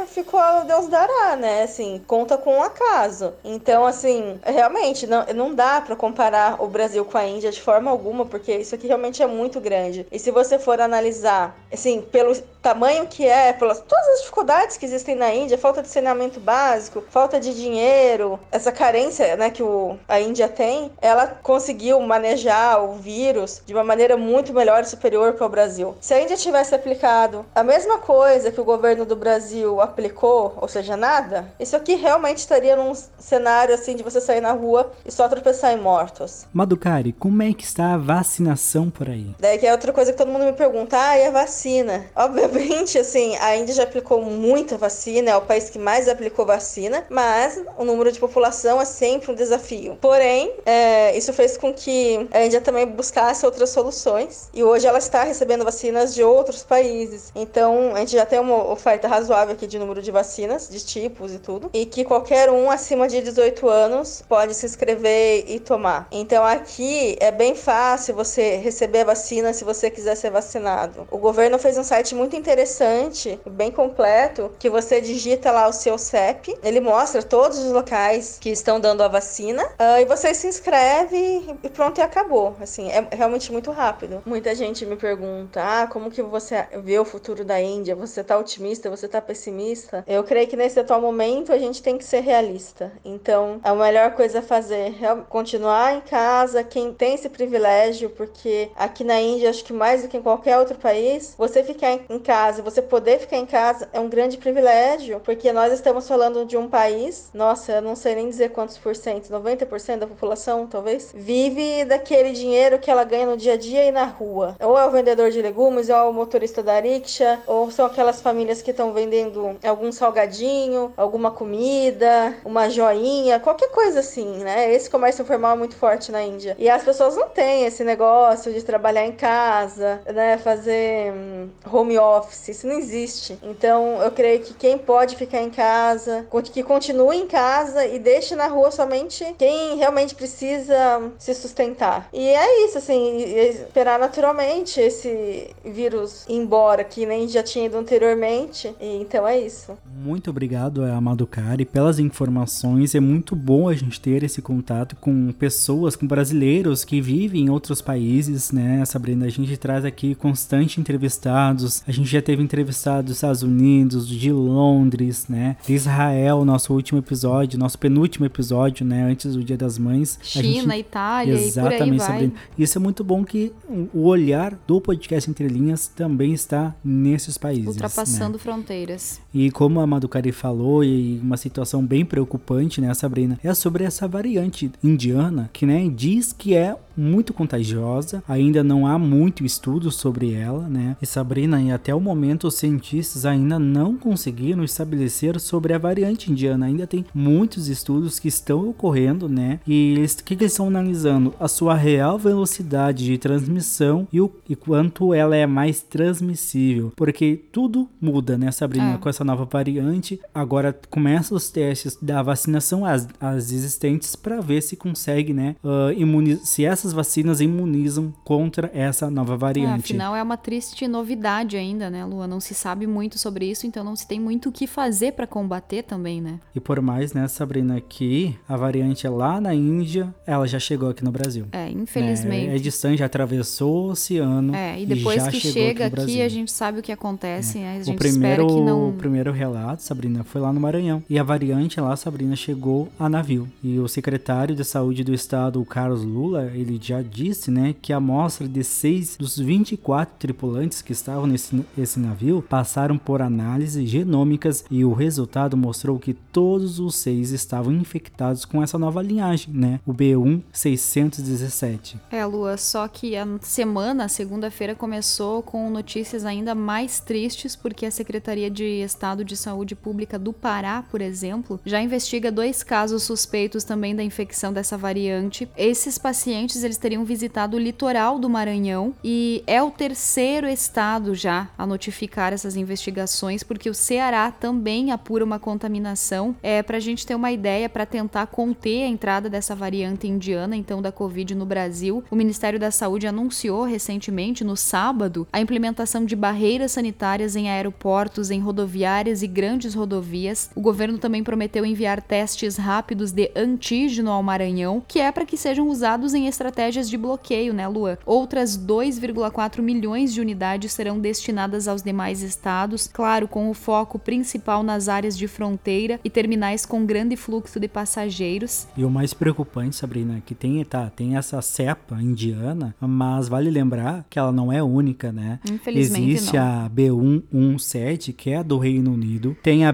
ficou 0.07 0.39
Deus 0.67 0.89
dará, 0.89 1.37
né, 1.37 1.58
assim, 1.63 2.03
conta 2.07 2.37
com 2.37 2.57
um 2.57 2.63
acaso. 2.63 3.35
Então, 3.45 3.87
assim, 3.87 4.41
realmente 4.45 5.07
não, 5.07 5.25
não 5.35 5.55
dá 5.55 5.81
para 5.81 5.97
comparar 5.97 6.63
o 6.63 6.67
Brasil 6.67 7.05
com 7.05 7.19
a 7.19 7.27
Índia 7.27 7.51
de 7.51 7.61
forma 7.61 7.91
alguma, 7.91 8.27
porque 8.27 8.55
isso 8.55 8.75
aqui 8.75 8.87
realmente 8.87 9.23
é 9.23 9.27
muito 9.27 9.61
grande. 9.61 10.07
E 10.11 10.19
se 10.19 10.31
você 10.31 10.59
for 10.59 10.81
analisar, 10.81 11.57
assim, 11.73 12.01
pelo 12.01 12.35
tamanho 12.63 13.07
que 13.07 13.27
é, 13.27 13.53
pelas 13.53 13.81
todas 13.81 14.09
as 14.09 14.21
dificuldades 14.21 14.77
que 14.77 14.85
existem 14.85 15.15
na 15.15 15.33
Índia, 15.33 15.57
falta 15.57 15.83
de 15.83 15.89
saneamento 15.89 16.41
básico, 16.41 17.03
falta 17.09 17.39
de 17.41 17.55
dinheiro, 17.55 18.39
essa 18.51 18.73
carência, 18.73 19.37
né, 19.37 19.51
que 19.51 19.63
o, 19.63 19.97
a 20.09 20.21
Índia 20.21 20.49
tem, 20.49 20.91
ela 21.01 21.27
conseguiu 21.27 22.01
manejar 22.01 22.83
o 22.83 22.95
vírus 22.95 23.63
de 23.65 23.73
uma 23.73 23.85
maneira 23.85 24.17
muito 24.17 24.53
melhor 24.53 24.83
e 24.83 24.87
superior 24.87 25.35
que 25.35 25.43
o 25.43 25.49
Brasil. 25.49 25.97
Se 26.01 26.15
a 26.15 26.21
Índia 26.21 26.37
tivesse 26.37 26.75
aplicado 26.75 27.47
a 27.55 27.63
mesma 27.63 27.99
coisa 27.99 28.51
que 28.51 28.61
o 28.61 28.65
governo 28.65 29.05
do 29.05 29.17
Brasil 29.17 29.81
aplicou, 29.81 30.55
ou 30.61 30.69
seja, 30.69 30.97
nada, 30.97 31.48
isso 31.59 31.77
aqui 31.77 31.95
realmente 31.95 32.39
estaria 32.39 32.77
num 32.77 32.93
cenário 33.19 33.75
assim 33.75 33.97
de 33.97 34.03
você 34.03 34.21
sair 34.21 34.41
na 34.41 34.53
rua 34.53 34.93
e 35.05 35.13
só 35.13 35.29
tropeçar 35.29 35.73
em 35.73 35.81
mortos. 35.81 36.47
Madukari, 36.53 37.13
como 37.13 37.43
é 37.43 37.53
que 37.53 37.65
está 37.65 37.95
a 37.95 37.99
vacinação 37.99 38.91
por 38.91 39.09
aí? 39.09 39.35
Daí 39.39 39.59
que 39.59 39.67
é 39.67 39.73
outra 39.73 39.93
coisa 39.93 40.13
que 40.13 40.19
todo 40.19 40.31
mundo 40.31 40.45
me 40.45 40.53
pergunta, 40.53 40.97
ah, 40.99 41.19
e 41.19 41.27
a 41.27 41.31
vacina? 41.31 42.07
Obviamente 42.15 42.99
assim, 42.99 43.37
a 43.37 43.57
Índia 43.57 43.75
já 43.75 43.83
aplicou 43.85 44.23
muita 44.23 44.77
vacina, 44.77 45.31
é 45.31 45.37
o 45.37 45.43
país 45.43 45.71
que 45.71 45.79
mais 45.79 46.09
aplicou 46.09 46.45
vacina, 46.47 47.05
mas 47.09 47.61
o 47.77 47.85
número 47.85 48.11
de 48.13 48.19
população 48.19 48.81
é 48.81 48.85
sempre 48.85 49.33
um 49.33 49.35
desafio. 49.35 49.97
Porém, 50.01 50.53
é, 50.65 51.17
isso 51.17 51.33
fez 51.33 51.57
com 51.57 51.73
que 51.73 52.29
a 52.33 52.45
Índia 52.45 52.61
também 52.61 52.87
buscasse 52.87 53.45
outras 53.45 53.71
soluções 53.71 54.49
e 54.53 54.63
hoje 54.63 54.87
ela 54.87 54.99
está 54.99 55.23
recebendo 55.23 55.65
vacinas 55.65 56.15
de 56.15 56.23
outros 56.23 56.63
países. 56.63 57.33
Então, 57.35 57.95
a 57.95 58.01
gente 58.01 58.13
já 58.13 58.27
tem 58.27 58.39
uma 58.39 58.71
oferta 58.71 59.09
razoável 59.09 59.55
aqui 59.55 59.67
de 59.67 59.79
número 59.79 60.03
de 60.03 60.11
vacinas, 60.11 60.69
de 60.69 60.85
tipos 60.85 61.38
e 61.39 61.41
tudo, 61.41 61.71
e 61.73 61.87
que 61.87 62.05
qualquer 62.05 62.51
um 62.51 62.71
acima 62.71 63.09
de 63.09 63.23
18 63.23 63.69
anos 63.69 64.23
pode 64.29 64.55
se 64.55 64.67
inscrever 64.67 65.45
e 65.49 65.61
tomar. 65.61 66.09
Então, 66.11 66.45
aqui 66.45 67.17
é 67.21 67.31
bem 67.31 67.55
fácil 67.55 68.15
você 68.15 68.57
receber 68.57 69.01
a 69.01 69.05
vacina 69.05 69.53
se 69.53 69.65
você 69.65 69.91
quiser 69.91 70.17
ser 70.17 70.31
vacinado. 70.31 71.07
O 71.11 71.19
governo 71.19 71.59
fez 71.59 71.79
um 71.79 71.85
site 71.85 72.15
muito 72.15 72.37
interessante, 72.37 73.41
bem 73.47 73.71
completo, 73.71 74.53
que 74.59 74.69
você 74.69 75.01
digita 75.01 75.51
lá 75.51 75.69
o 75.69 75.73
seu 75.73 75.97
CEP, 75.97 76.57
ele 76.63 76.81
mostra 76.81 77.23
todos 77.23 77.59
os 77.59 77.73
locais 77.73 78.39
que 78.41 78.51
estão 78.51 78.81
dando 78.81 79.03
a 79.03 79.09
vacina, 79.09 79.65
uh, 79.65 80.01
e 80.01 80.05
você 80.05 80.35
se 80.35 80.47
inscreve 80.47 81.57
e 81.63 81.69
pronto, 81.69 81.99
e 81.99 82.03
acabou. 82.03 82.57
Assim, 82.61 82.91
é 82.91 83.07
realmente 83.13 83.53
muito 83.53 83.71
rápido. 83.71 84.23
Muita 84.27 84.55
gente 84.55 84.85
me 84.85 84.97
pergunta, 84.97 85.63
ah, 85.63 85.87
como 85.87 86.11
que 86.11 86.23
você 86.23 86.67
vê 86.83 86.99
o 86.99 87.05
futuro 87.05 87.45
da 87.45 87.61
Índia? 87.61 87.95
Você 87.95 88.25
tá 88.25 88.37
otimista? 88.37 88.91
Você 88.91 89.07
tá 89.07 89.21
pessimista? 89.21 90.05
Eu 90.07 90.25
creio 90.25 90.49
que 90.49 90.57
nesse 90.57 90.81
atual 90.81 91.01
momento 91.01 91.28
a 91.49 91.59
gente 91.59 91.83
tem 91.83 91.99
que 91.99 92.05
ser 92.05 92.21
realista. 92.21 92.93
Então, 93.05 93.61
a 93.63 93.75
melhor 93.75 94.13
coisa 94.13 94.39
a 94.39 94.43
fazer 94.43 94.97
é 95.03 95.15
continuar 95.29 95.95
em 95.95 96.01
casa, 96.01 96.65
quem 96.65 96.93
tem 96.93 97.15
esse 97.15 97.29
privilégio, 97.29 98.11
porque 98.11 98.71
aqui 98.77 99.05
na 99.05 99.21
Índia, 99.21 99.51
acho 99.51 99.65
que 99.65 99.73
mais 99.73 100.03
do 100.03 100.09
que 100.09 100.17
em 100.17 100.23
qualquer 100.23 100.59
outro 100.59 100.77
país, 100.77 101.35
você 101.37 101.63
ficar 101.63 101.99
em 102.09 102.19
casa, 102.19 102.63
você 102.63 102.81
poder 102.81 103.19
ficar 103.19 103.37
em 103.37 103.47
casa 103.47 103.89
é 103.93 104.01
um 104.01 104.09
grande 104.09 104.37
privilégio, 104.39 105.21
porque 105.21 105.53
nós 105.53 105.73
estamos 105.73 106.07
falando 106.07 106.45
de 106.45 106.57
um 106.57 106.69
país, 106.69 107.31
nossa, 107.35 107.73
eu 107.73 107.83
não 107.83 107.95
sei 107.95 108.15
nem 108.15 108.29
dizer 108.29 108.51
quantos 108.51 108.79
por 108.79 108.95
cento, 108.95 109.29
90% 109.29 109.99
da 109.99 110.07
população, 110.07 110.67
talvez, 110.67 111.13
vive 111.15 111.85
daquele 111.85 112.33
dinheiro 112.33 112.79
que 112.79 112.91
ela 112.91 113.05
ganha 113.05 113.27
no 113.27 113.37
dia 113.37 113.55
a 113.55 113.57
dia 113.57 113.85
e 113.85 113.93
na 113.93 114.05
rua. 114.05 114.57
Ou 114.61 114.79
é 114.79 114.87
o 114.87 114.91
vendedor 114.91 115.31
de 115.31 115.43
legumes, 115.43 115.89
ou 115.89 115.97
é 115.97 116.03
o 116.03 116.13
motorista 116.13 116.63
da 116.63 116.81
rickshaw, 116.81 117.39
ou 117.47 117.71
são 117.71 117.87
aquelas 117.87 118.21
famílias 118.21 118.63
que 118.63 118.71
estão 118.71 118.93
vendendo 118.93 119.57
algum 119.65 119.91
salgadinho, 119.93 120.93
alguma 121.09 121.31
comida, 121.31 122.35
uma 122.45 122.69
joinha, 122.69 123.41
qualquer 123.41 123.71
coisa 123.71 124.01
assim, 124.01 124.39
né? 124.45 124.73
Esse 124.73 124.91
comércio 124.91 125.23
informal 125.23 125.55
é 125.55 125.59
muito 125.59 125.75
forte 125.75 126.13
na 126.13 126.23
Índia. 126.23 126.55
E 126.59 126.69
as 126.69 126.85
pessoas 126.85 127.17
não 127.17 127.29
têm 127.29 127.65
esse 127.65 127.83
negócio 127.83 128.53
de 128.53 128.63
trabalhar 128.63 129.07
em 129.07 129.13
casa, 129.13 130.01
né? 130.07 130.37
Fazer 130.39 131.13
hum, 131.13 131.49
home 131.71 131.99
office, 131.99 132.49
isso 132.49 132.67
não 132.67 132.79
existe. 132.79 133.39
Então, 133.43 134.03
eu 134.03 134.11
creio 134.11 134.41
que 134.41 134.55
quem 134.55 134.77
pode 134.77 135.17
ficar 135.17 135.41
em 135.41 135.51
casa, 135.51 136.27
que 136.53 136.63
continue 136.63 137.17
em 137.17 137.27
casa 137.27 137.87
e 137.87 137.99
deixe 137.99 138.35
na 138.35 138.47
rua 138.47 138.71
somente 138.71 139.35
quem 139.39 139.77
realmente 139.77 140.15
precisa 140.15 141.11
se 141.19 141.35
sustentar. 141.35 142.09
E 142.13 142.29
é 142.29 142.67
isso, 142.67 142.79
assim, 142.79 143.19
esperar 143.19 143.99
naturalmente 143.99 144.81
esse 144.81 145.51
vírus 145.65 146.27
ir 146.29 146.35
embora, 146.35 146.85
que 146.85 147.07
nem 147.07 147.27
já 147.27 147.43
tinha 147.43 147.67
ido 147.67 147.79
anteriormente. 147.79 148.75
E, 148.81 148.97
então 148.97 149.27
é 149.27 149.39
isso. 149.39 149.77
Muito 149.87 150.31
obrigado, 150.31 150.85
Amado 150.99 151.27
Cari, 151.27 151.65
pelas 151.65 151.99
informações. 151.99 152.95
É 152.95 153.01
muito 153.01 153.35
bom 153.37 153.69
a 153.69 153.75
gente 153.75 154.01
ter 154.01 154.23
esse 154.23 154.43
contato 154.43 154.97
com 154.97 155.33
pessoas, 155.33 155.97
com 155.97 156.07
brasileiros 156.07 156.85
que 156.85 157.01
vivem 157.01 157.47
em 157.47 157.51
outros 157.51 157.81
países, 157.81 158.51
né, 158.53 158.85
Sabrina? 158.85 159.27
A 159.27 159.31
gente 159.31 159.57
traz 159.57 159.85
aqui 159.85 160.15
constante 160.15 160.81
entrevistados. 160.81 161.83
A 161.87 161.93
gente 161.93 162.09
já 162.09 162.21
teve 162.21 162.43
entrevistados 162.43 163.07
dos 163.07 163.17
Estados 163.17 163.43
Unidos, 163.43 164.09
de 164.09 164.33
Londres, 164.33 165.27
né? 165.29 165.57
De 165.65 165.73
Israel, 165.73 166.45
nosso 166.45 166.75
último 166.75 166.99
episódio, 166.99 167.59
nosso 167.59 167.79
penúltimo 167.79 168.27
episódio, 168.27 168.85
né? 168.85 169.05
Antes 169.05 169.35
do 169.35 169.45
Dia 169.45 169.57
das 169.57 169.79
Mães. 169.79 170.19
China, 170.23 170.75
gente... 170.75 170.81
Itália, 170.81 171.35
Exatamente, 171.35 172.03
Sabrina. 172.03 172.33
Isso 172.59 172.79
é 172.79 172.81
muito 172.81 173.05
bom 173.05 173.25
que 173.25 173.53
o 173.95 174.07
olhar 174.07 174.59
do 174.67 174.81
podcast 174.81 175.31
Entre 175.31 175.47
Linhas 175.49 175.87
também 175.89 176.33
está 176.33 176.75
nesses 176.85 177.39
países. 177.39 177.67
Ultrapassando 177.67 178.37
né? 178.37 178.39
fronteiras. 178.39 179.21
E 179.33 179.51
como 179.51 179.81
a 179.81 179.87
Madukari 179.87 180.33
falou, 180.33 180.83
e 180.89 181.21
uma 181.23 181.37
situação 181.37 181.85
bem 181.85 182.05
preocupante, 182.05 182.81
né, 182.81 182.93
Sabrina, 182.95 183.39
é 183.43 183.53
sobre 183.55 183.85
essa 183.85 184.09
variante 184.09 184.71
indiana 184.83 185.51
que, 185.53 185.67
né, 185.67 185.89
diz 185.95 186.33
que 186.33 186.55
é 186.55 186.77
muito 186.99 187.33
contagiosa. 187.33 188.23
Ainda 188.29 188.65
não 188.65 188.87
há 188.87 188.99
muito 188.99 189.45
estudo 189.45 189.91
sobre 189.91 190.33
ela, 190.33 190.69
né? 190.69 190.97
E 191.01 191.07
Sabrina, 191.07 191.63
e 191.63 191.71
até 191.71 191.95
o 191.95 192.01
momento 192.01 192.49
os 192.49 192.55
cientistas 192.55 193.25
ainda 193.25 193.59
não 193.59 193.97
conseguiram 193.97 194.65
estabelecer 194.65 195.39
sobre 195.39 195.73
a 195.73 195.79
variante 195.79 196.31
indiana. 196.31 196.67
Ainda 196.67 196.87
tem 196.87 197.07
muitos 197.15 197.69
estudos 197.69 198.19
que 198.19 198.27
estão 198.27 198.69
ocorrendo, 198.69 199.29
né? 199.29 199.61
E 199.67 199.95
eles, 199.97 200.15
o 200.15 200.25
que, 200.25 200.35
que 200.35 200.45
eles 200.45 200.53
estão 200.53 200.67
analisando? 200.67 201.33
A 201.39 201.47
sua 201.47 201.75
real 201.75 202.19
velocidade 202.19 203.05
de 203.05 203.17
transmissão 203.17 204.09
e, 204.13 204.21
o, 204.21 204.31
e 204.49 204.57
quanto 204.57 205.15
ela 205.15 205.37
é 205.37 205.47
mais 205.47 205.81
transmissível. 205.81 206.93
Porque 206.97 207.41
tudo 207.53 207.89
muda, 208.01 208.37
né, 208.37 208.51
Sabrina? 208.51 208.95
É. 208.95 208.99
Com 208.99 209.09
essa 209.09 209.25
nova 209.25 209.45
variante. 209.45 210.21
Agora 210.35 210.77
começam 210.91 211.37
os 211.37 211.51
testes 211.51 211.97
da 212.01 212.23
vacinação 212.23 212.85
às, 212.85 213.09
às 213.21 213.53
existentes 213.53 214.15
para 214.17 214.41
ver 214.41 214.63
se 214.63 214.77
consegue, 214.77 215.33
né? 215.33 215.57
Uh, 215.63 215.93
imunizar. 215.97 216.45
Se 216.45 216.65
essas 216.65 216.93
vacinas 216.93 217.41
imunizam 217.41 218.13
contra 218.25 218.71
essa 218.75 219.11
nova 219.11 219.37
variante. 219.37 219.93
É, 219.93 219.97
afinal, 219.97 220.17
é 220.17 220.23
uma 220.23 220.37
triste 220.37 220.87
novidade 220.87 221.57
ainda, 221.57 221.91
né, 221.91 222.05
Lua? 222.05 222.27
Não 222.27 222.41
se 222.41 222.55
sabe 222.55 222.87
muito 222.87 223.19
sobre 223.19 223.51
isso, 223.51 223.67
então 223.67 223.85
não 223.85 223.97
se 223.97 224.07
tem 224.07 224.21
muito 224.21 224.49
o 224.49 224.53
que 224.53 224.67
fazer 224.67 225.13
para 225.13 225.27
combater 225.27 225.83
também, 225.83 226.21
né? 226.21 226.39
E 226.55 226.61
por 226.61 226.81
mais, 226.81 227.13
né, 227.13 227.27
Sabrina, 227.29 227.81
que 227.81 228.37
a 228.49 228.57
variante 228.57 229.07
é 229.07 229.11
lá 229.11 229.41
na 229.41 229.55
Índia, 229.55 230.15
ela 230.27 230.47
já 230.47 230.59
chegou 230.59 230.89
aqui 230.91 231.05
no 231.05 231.11
Brasil. 231.11 231.47
É, 231.53 231.71
infelizmente. 231.71 232.51
É, 232.51 232.57
é 232.57 232.59
distante, 232.59 232.99
já 232.99 233.07
atravessou 233.07 233.87
o 233.87 233.91
oceano. 233.91 234.55
É, 234.55 234.81
e 234.81 234.87
depois 234.87 235.27
e 235.27 235.31
que 235.31 235.41
chega 235.41 235.87
aqui, 235.87 236.01
aqui 236.01 236.23
a 236.23 236.29
gente 236.29 236.51
sabe 236.51 236.81
o 236.81 236.83
que 236.83 236.93
acontece. 236.93 237.59
É. 237.59 237.77
A 237.77 237.83
gente 237.83 237.95
o 237.95 237.99
primeiro, 237.99 238.43
espera 238.43 238.59
que 238.59 238.65
não... 238.65 238.89
O 238.91 238.93
primeiro 238.93 239.33
relato, 239.33 239.83
Sabrina, 239.83 240.25
foi 240.25 240.41
lá 240.41 240.53
no 240.53 240.61
Maranhão. 240.69 241.03
E 241.09 241.19
a 241.19 241.23
variante 241.23 241.81
lá, 241.81 241.97
Sabrina, 241.97 242.37
chegou 242.37 242.89
a 242.99 243.09
navio. 243.09 243.49
E 243.63 243.79
o 243.79 243.89
secretário 243.89 244.55
de 244.55 244.65
saúde 244.65 245.03
do 245.03 245.15
estado, 245.15 245.61
o 245.61 245.65
Carlos 245.65 246.05
Lula, 246.05 246.51
ele 246.55 246.79
já 246.81 247.03
disse, 247.03 247.51
né, 247.51 247.75
que 247.81 247.93
a 247.93 247.97
amostra 247.97 248.47
de 248.47 248.63
seis 248.63 249.17
dos 249.17 249.39
24 249.39 250.15
tripulantes 250.19 250.83
que 250.83 250.93
estavam 250.93 251.27
nesse 251.27 251.49
esse 251.77 251.99
navio 251.99 252.45
passaram 252.49 252.99
por 252.99 253.23
análises 253.23 253.89
genômicas 253.89 254.65
e 254.71 254.85
o 254.85 254.93
resultado 254.93 255.57
mostrou 255.57 255.99
que 255.99 256.13
todos 256.13 256.79
os 256.79 256.97
seis 256.97 257.31
estavam 257.31 257.73
infectados 257.73 258.45
com 258.45 258.63
essa 258.63 258.79
nova 258.79 259.03
linhagem, 259.03 259.53
né, 259.53 259.81
o 259.87 259.95
B1617. 259.95 261.97
É, 262.11 262.25
Lua, 262.25 262.57
só 262.57 262.87
que 262.87 263.17
a 263.17 263.27
semana, 263.41 264.09
segunda-feira, 264.09 264.75
começou 264.75 265.43
com 265.43 265.71
notícias 265.71 266.25
ainda 266.25 266.55
mais 266.55 267.01
tristes, 267.01 267.57
porque 267.57 267.87
a 267.87 267.91
Secretaria 267.91 268.51
de 268.51 268.83
Estado 268.83 269.25
de 269.25 269.37
Saúde 269.37 269.75
Pública 269.75 270.19
do 270.19 270.33
Pará, 270.59 270.83
por 270.83 271.01
exemplo, 271.01 271.61
já 271.65 271.81
investiga 271.81 272.33
dois 272.33 272.65
casos 272.65 273.05
suspeitos 273.05 273.63
também 273.63 273.95
da 273.95 274.03
infecção 274.03 274.53
dessa 274.53 274.77
variante. 274.77 275.49
Esses 275.57 275.97
pacientes, 275.99 276.65
eles 276.65 276.77
teriam 276.77 277.05
visitado 277.05 277.57
o 277.57 277.61
litoral 277.61 278.19
do 278.19 278.29
Maranhão 278.29 278.93
e 279.05 279.45
é 279.47 279.63
o 279.63 279.71
terceiro 279.71 280.49
estado 280.49 281.15
já 281.15 281.49
a 281.57 281.65
notificar 281.65 282.33
essas 282.33 282.57
investigações, 282.57 283.45
porque 283.45 283.71
o 283.71 283.75
Ceará 283.75 284.33
também 284.33 284.91
apura 284.91 285.25
uma 285.25 285.39
contaminação. 285.39 286.35
É 286.43 286.61
para 286.61 286.79
a 286.79 286.81
gente 286.81 287.07
ter 287.07 287.15
uma 287.15 287.31
ideia 287.31 287.69
para 287.69 287.87
tentar 287.87 288.27
conter 288.27 288.83
a 288.83 288.89
entrada 288.89 289.31
dessa 289.31 289.55
variante 289.55 290.09
indiana, 290.09 290.57
então 290.57 290.83
da 290.83 290.91
Covid 290.91 291.37
no 291.37 291.47
Brasil. 291.47 292.03
O 292.11 292.17
Ministério 292.17 292.59
da 292.59 292.73
Saúde 292.73 293.07
anunciou 293.07 293.63
recentemente, 293.63 294.43
no 294.43 294.57
sábado, 294.57 295.25
a 295.33 295.41
implementação 295.41 296.05
de 296.05 296.17
barreiras 296.17 296.73
sanitárias 296.73 297.37
em 297.37 297.49
aeroportos, 297.49 298.33
em 298.33 298.41
rodoviárias 298.41 299.23
e 299.23 299.29
grandes 299.29 299.73
rodovias. 299.73 300.48
O 300.55 300.61
governo 300.61 300.99
também 300.99 301.23
prometeu 301.23 301.65
enviar 301.65 302.03
testes 302.03 302.57
rápidos 302.57 303.13
de 303.13 303.31
antígeno 303.37 304.11
ao 304.11 304.23
Maranhão, 304.23 304.83
que 304.87 304.99
é 304.99 305.11
para 305.13 305.27
que 305.27 305.37
sejam 305.37 305.69
usados 305.69 306.15
em 306.15 306.27
estratégias 306.27 306.89
de 306.89 306.97
bloqueio, 306.97 307.55
né, 307.55 307.67
Lua? 307.69 307.99
Outras 308.05 308.59
2,4 308.59 309.61
milhões 309.61 310.13
de 310.13 310.21
unidades 310.21 310.73
serão 310.73 310.99
destinadas 310.99 311.69
aos 311.69 311.83
demais 311.83 312.23
estados, 312.23 312.89
claro, 312.93 313.29
com 313.29 313.51
o 313.51 313.55
foco 313.55 313.99
principal 313.99 314.63
nas 314.63 314.89
áreas 314.89 315.17
de 315.17 315.29
fronteira 315.29 316.01
e 316.05 316.11
terminais 316.11 316.67
com 316.67 316.85
grande 316.85 317.17
fluxo 317.17 317.61
de 317.61 317.69
passageiros. 317.69 318.67
E 318.77 318.85
o 318.85 318.91
mais 318.91 319.15
preocupante, 319.15 319.77
Sabrina, 319.77 320.19
é 320.19 320.23
que 320.25 320.35
tem, 320.35 320.65
tá, 320.65 320.91
tem 320.91 321.17
essa 321.17 321.41
cepa 321.43 322.01
indiana, 322.01 322.75
mas 322.81 323.29
vale 323.29 323.51
lembrar 323.51 324.05
que 324.11 324.19
ela 324.19 324.33
não 324.33 324.53
é 324.53 324.63
única, 324.63 325.13
né? 325.13 325.39
Infelizmente 325.51 326.11
Existe 326.11 326.37
não. 326.37 326.65
a 326.65 326.71
B117, 326.71 328.15
que 328.15 328.31
é 328.31 328.43
do 328.43 328.59
Reino 328.59 328.93
Unido, 328.93 329.37
tem 329.43 329.65
a 329.65 329.73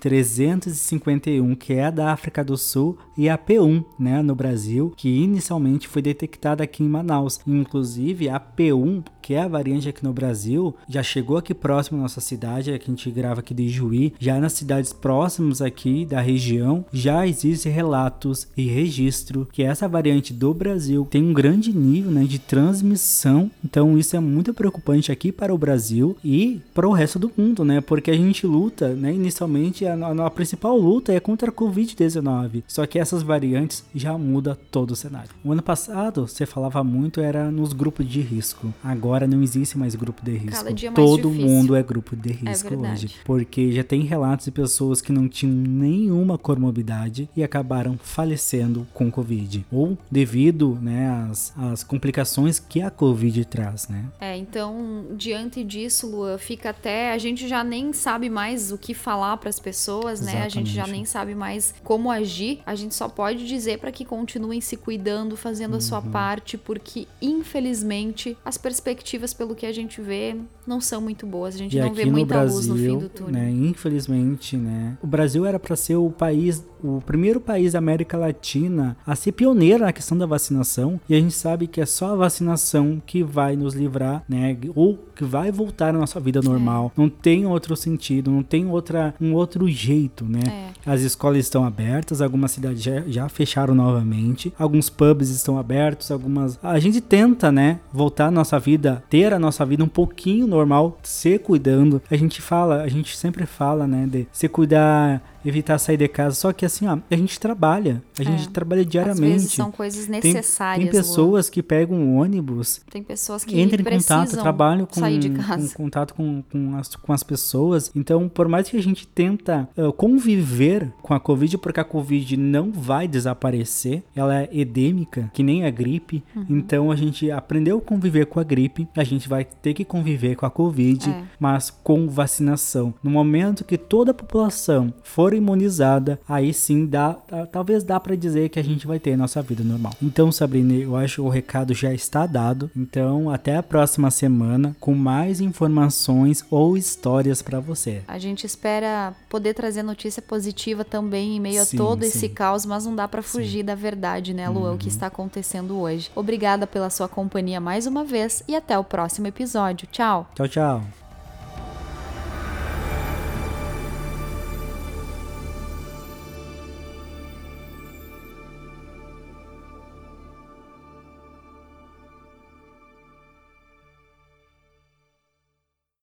B1351, 0.00 1.56
que 1.56 1.74
é 1.74 1.90
da 1.90 2.12
África 2.12 2.42
do 2.42 2.56
Sul, 2.56 2.96
e 3.16 3.28
a 3.28 3.36
P1, 3.36 3.84
né, 3.98 4.22
no 4.22 4.34
Brasil, 4.34 4.92
que 4.96 5.08
inicialmente 5.08 5.86
foi 5.86 6.00
detectada 6.00 6.64
aqui 6.64 6.82
em 6.82 6.88
Manaus. 6.88 7.40
Inclusive, 7.46 8.28
a 8.28 8.40
P1, 8.40 9.04
que 9.20 9.34
é 9.34 9.42
a 9.42 9.48
variante 9.48 9.88
aqui 9.88 10.02
no 10.02 10.12
Brasil, 10.12 10.74
já 10.88 11.02
chegou 11.02 11.36
aqui 11.36 11.54
próximo 11.54 11.98
à 11.98 12.02
nossa 12.02 12.20
cidade, 12.20 12.72
aqui 12.72 12.86
a 12.86 12.90
gente 12.90 13.10
grava 13.10 13.40
aqui 13.40 13.52
de 13.52 13.68
Juí, 13.68 14.14
já 14.18 14.40
nas 14.40 14.54
cidades 14.54 14.92
próximas 14.92 15.60
aqui 15.60 16.06
da 16.06 16.20
região, 16.20 16.84
já 16.92 17.26
existem 17.26 17.70
relatos 17.70 18.48
e 18.56 18.66
registro 18.66 19.48
que 19.52 19.62
essa 19.62 19.88
variante 19.88 20.32
do 20.32 20.54
Brasil 20.54 21.06
tem 21.10 21.22
um 21.22 21.32
grande 21.32 21.72
nível 21.72 22.10
né, 22.10 22.24
de 22.24 22.38
transmissão. 22.38 23.50
Então 23.64 23.98
isso 23.98 24.16
é 24.16 24.20
muito 24.20 24.54
preocupante 24.54 25.12
aqui 25.12 25.30
para 25.30 25.54
o 25.54 25.58
Brasil 25.58 26.16
e 26.24 26.60
para 26.74 26.88
o 26.88 26.92
resto 26.92 27.18
do 27.18 27.30
mundo, 27.36 27.64
né? 27.64 27.80
Porque 27.80 28.10
a 28.10 28.16
gente 28.16 28.46
luta, 28.46 28.94
né? 28.94 29.12
Inicialmente 29.12 29.84
a, 29.90 30.24
a, 30.24 30.26
a 30.26 30.30
principal 30.30 30.76
luta 30.76 31.12
é 31.12 31.20
contra 31.20 31.50
a 31.50 31.52
Covid-19. 31.52 32.62
Só 32.66 32.86
que 32.86 32.98
essas 32.98 33.22
variantes 33.22 33.84
já 33.94 34.16
muda 34.16 34.58
todo 34.70 34.92
o 34.92 34.96
cenário. 34.96 35.30
O 35.44 35.52
ano 35.52 35.62
passado 35.62 36.26
você 36.26 36.46
falava 36.46 36.82
muito 36.84 37.20
era 37.20 37.50
nos 37.50 37.72
grupos 37.72 38.08
de 38.08 38.20
risco. 38.20 38.72
Agora 38.82 39.26
não 39.26 39.42
existe 39.42 39.78
mais 39.78 39.94
grupo 39.94 40.24
de 40.24 40.32
risco. 40.32 40.64
Todo 40.94 41.30
difícil. 41.30 41.48
mundo 41.48 41.76
é 41.76 41.82
grupo 41.82 42.16
de 42.16 42.32
risco 42.32 42.70
verdade. 42.70 43.06
hoje, 43.06 43.14
porque 43.24 43.72
já 43.72 43.84
tem 43.84 44.02
relatos 44.02 44.46
de 44.46 44.50
pessoas 44.50 45.00
que 45.00 45.12
não 45.12 45.28
tinham 45.28 45.54
nenhuma 45.54 46.38
comorbidade 46.38 47.28
e 47.36 47.42
acabaram 47.42 47.98
falecendo 48.02 48.86
com 48.92 49.10
Covid 49.10 49.66
ou 49.70 49.96
devido, 50.10 50.78
né, 50.80 51.26
às, 51.30 51.52
às 51.56 51.84
complicações 51.84 52.58
que 52.58 52.80
a 52.82 52.90
Covid 52.90 53.44
traz, 53.44 53.88
né? 53.88 54.04
É, 54.20 54.36
então, 54.36 55.06
diante 55.16 55.64
disso, 55.64 56.08
Lua, 56.08 56.38
fica 56.38 56.70
até. 56.70 57.12
A 57.12 57.18
gente 57.18 57.48
já 57.48 57.62
nem 57.64 57.92
sabe 57.92 58.28
mais 58.28 58.72
o 58.72 58.78
que 58.78 58.94
falar 58.94 59.36
para 59.36 59.48
as 59.48 59.58
pessoas, 59.58 59.79
né? 60.20 60.42
A 60.42 60.48
gente 60.48 60.70
já 60.70 60.86
nem 60.86 61.04
sabe 61.04 61.34
mais 61.34 61.74
como 61.84 62.10
agir. 62.10 62.60
A 62.66 62.74
gente 62.74 62.94
só 62.94 63.08
pode 63.08 63.46
dizer 63.46 63.78
para 63.78 63.90
que 63.92 64.04
continuem 64.04 64.60
se 64.60 64.76
cuidando, 64.76 65.36
fazendo 65.36 65.76
a 65.76 65.80
sua 65.80 66.00
Uhum. 66.00 66.10
parte, 66.10 66.56
porque 66.58 67.06
infelizmente 67.20 68.36
as 68.44 68.56
perspectivas, 68.56 69.32
pelo 69.34 69.54
que 69.54 69.66
a 69.66 69.72
gente 69.72 70.00
vê, 70.00 70.36
não 70.66 70.80
são 70.80 71.00
muito 71.00 71.26
boas. 71.26 71.54
A 71.54 71.58
gente 71.58 71.76
E 71.76 71.80
não 71.80 71.92
vê 71.92 72.04
muita 72.06 72.34
Brasil, 72.34 72.54
luz 72.56 72.66
no 72.66 72.76
fim 72.76 72.98
do 72.98 73.08
túnel. 73.08 73.32
né, 73.32 73.50
infelizmente, 73.50 74.56
né, 74.56 74.96
o 75.02 75.06
Brasil 75.06 75.44
era 75.44 75.58
para 75.58 75.76
ser 75.76 75.96
o 75.96 76.10
país, 76.10 76.62
o 76.82 77.02
primeiro 77.04 77.40
país 77.40 77.72
da 77.72 77.78
América 77.78 78.16
Latina 78.16 78.96
a 79.06 79.14
ser 79.14 79.32
pioneiro 79.32 79.84
na 79.84 79.92
questão 79.92 80.16
da 80.16 80.26
vacinação, 80.26 81.00
e 81.08 81.14
a 81.14 81.18
gente 81.18 81.34
sabe 81.34 81.66
que 81.66 81.80
é 81.80 81.86
só 81.86 82.12
a 82.12 82.16
vacinação 82.16 83.02
que 83.04 83.22
vai 83.22 83.56
nos 83.56 83.74
livrar, 83.74 84.22
né, 84.28 84.56
ou 84.74 84.98
que 85.14 85.24
vai 85.24 85.52
voltar 85.52 85.90
à 85.90 85.98
nossa 85.98 86.18
vida 86.18 86.40
normal. 86.42 86.92
Não 86.96 87.08
tem 87.08 87.46
outro 87.46 87.76
sentido, 87.76 88.30
não 88.30 88.42
tem 88.42 88.66
outra, 88.66 89.14
um 89.20 89.34
outro 89.34 89.68
jeito, 89.68 90.24
né? 90.24 90.72
As 90.84 91.02
escolas 91.02 91.38
estão 91.38 91.64
abertas, 91.64 92.22
algumas 92.22 92.52
cidades 92.52 92.82
já, 92.82 93.02
já 93.06 93.28
fecharam 93.28 93.74
novamente, 93.74 94.52
alguns 94.58 94.88
pubs 94.88 95.28
estão 95.28 95.58
abertos, 95.58 96.10
algumas. 96.10 96.58
A 96.62 96.78
gente 96.78 97.00
tenta, 97.00 97.52
né, 97.52 97.80
voltar 97.92 98.26
à 98.26 98.30
nossa 98.30 98.58
vida, 98.58 99.02
ter 99.10 99.32
a 99.32 99.38
nossa 99.38 99.64
vida 99.64 99.84
um 99.84 99.88
pouquinho 99.88 100.46
normal, 100.46 100.98
se 101.02 101.38
cuidando. 101.38 102.00
A 102.10 102.16
gente 102.16 102.40
fala, 102.40 102.82
a 102.82 102.88
gente 102.88 103.16
sempre 103.16 103.44
fala, 103.44 103.86
né, 103.86 104.06
de 104.10 104.26
se 104.32 104.48
cuidar, 104.48 105.22
evitar 105.44 105.78
sair 105.78 105.96
de 105.96 106.08
casa. 106.08 106.34
Só 106.36 106.52
que 106.52 106.64
assim, 106.64 106.86
ó, 106.86 106.98
a 107.10 107.16
gente 107.16 107.38
trabalha, 107.40 108.02
a 108.18 108.22
gente 108.22 108.48
trabalha 108.48 108.82
Às 108.82 108.86
diariamente. 108.88 109.20
vezes 109.32 109.52
são 109.52 109.70
coisas 109.70 110.06
Tem, 110.06 110.20
necessárias. 110.32 110.90
tem 110.90 111.00
pessoas 111.00 111.48
que 111.50 111.62
pegam 111.62 111.96
um 111.96 112.18
ônibus. 112.18 112.80
Tem 112.90 113.02
pessoas 113.02 113.44
que 113.44 113.58
entra 113.60 113.80
em 113.80 113.84
contato, 113.84 114.32
trabalho 114.36 114.86
com, 114.86 115.00
sair 115.00 115.18
de 115.18 115.30
com 115.30 115.68
contato 115.74 116.14
com, 116.14 116.42
com, 116.50 116.76
as, 116.76 116.94
com 116.96 117.12
as 117.12 117.22
pessoas. 117.22 117.90
Então, 117.94 118.28
por 118.28 118.48
mais 118.48 118.68
que 118.68 118.76
a 118.76 118.82
gente 118.82 119.06
tenta 119.06 119.68
uh, 119.76 119.92
conviver 119.92 120.92
com 121.02 121.14
a 121.14 121.20
Covid, 121.20 121.58
porque 121.58 121.80
a 121.80 121.84
Covid 121.84 122.36
não 122.36 122.70
vai 122.70 123.08
desaparecer, 123.08 124.02
ela 124.14 124.42
é 124.42 124.48
endêmica, 124.52 125.30
que 125.32 125.42
nem 125.42 125.64
a 125.64 125.70
gripe. 125.70 126.22
Uhum. 126.34 126.46
Então, 126.50 126.90
a 126.90 126.96
gente 126.96 127.30
aprendeu 127.30 127.78
a 127.78 127.80
conviver 127.80 128.26
com 128.26 128.38
a 128.40 128.44
gripe, 128.44 128.88
a 128.96 129.04
gente 129.04 129.28
vai 129.28 129.44
ter 129.44 129.74
que 129.74 129.84
conviver 129.84 130.36
com 130.36 130.46
a 130.46 130.50
Covid, 130.50 131.08
É. 131.10 131.22
mas 131.38 131.70
com 131.70 132.08
vacinação. 132.08 132.92
No 133.02 133.10
momento 133.10 133.64
que 133.64 133.78
toda 133.78 134.10
a 134.10 134.14
população 134.14 134.92
for 135.02 135.29
imunizada, 135.36 136.20
aí 136.28 136.52
sim 136.52 136.86
dá, 136.86 137.14
talvez 137.50 137.84
dá 137.84 137.98
para 137.98 138.16
dizer 138.16 138.48
que 138.48 138.58
a 138.58 138.64
gente 138.64 138.86
vai 138.86 138.98
ter 138.98 139.16
nossa 139.16 139.42
vida 139.42 139.62
normal. 139.62 139.92
Então, 140.02 140.30
Sabrina, 140.32 140.74
eu 140.74 140.96
acho 140.96 141.16
que 141.16 141.20
o 141.20 141.28
recado 141.28 141.74
já 141.74 141.92
está 141.92 142.26
dado. 142.26 142.70
Então, 142.76 143.30
até 143.30 143.56
a 143.56 143.62
próxima 143.62 144.10
semana 144.10 144.74
com 144.80 144.94
mais 144.94 145.40
informações 145.40 146.44
ou 146.50 146.76
histórias 146.76 147.42
para 147.42 147.60
você. 147.60 148.02
A 148.06 148.18
gente 148.18 148.44
espera 148.44 149.14
poder 149.28 149.54
trazer 149.54 149.82
notícia 149.82 150.22
positiva 150.22 150.84
também 150.84 151.36
em 151.36 151.40
meio 151.40 151.64
Sim, 151.64 151.76
a 151.76 151.78
todo 151.78 152.02
sim. 152.02 152.08
esse 152.08 152.28
caos, 152.28 152.66
mas 152.66 152.84
não 152.84 152.94
dá 152.94 153.06
pra 153.06 153.22
fugir 153.22 153.62
da 153.62 153.74
verdade, 153.74 154.34
né, 154.34 154.48
Lua, 154.48 154.72
o 154.72 154.78
que 154.78 154.88
está 154.88 155.06
acontecendo 155.06 155.78
hoje. 155.78 156.10
Obrigada 156.14 156.66
pela 156.66 156.90
sua 156.90 157.08
companhia 157.08 157.60
mais 157.60 157.86
uma 157.86 158.04
vez 158.04 158.42
e 158.46 158.56
até 158.56 158.78
o 158.78 158.84
próximo 158.84 159.26
episódio. 159.26 159.88
Tchau. 159.90 160.28
Tchau, 160.34 160.48
tchau. 160.48 160.99